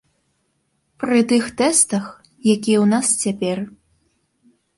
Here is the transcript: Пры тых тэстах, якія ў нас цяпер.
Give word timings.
Пры 1.03 1.19
тых 1.31 1.45
тэстах, 1.59 2.05
якія 2.55 2.57
ў 2.57 2.87
нас 2.95 3.07
цяпер. 3.23 3.57